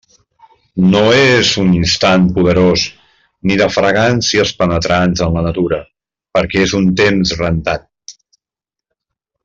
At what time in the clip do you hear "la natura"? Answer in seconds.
5.39-5.83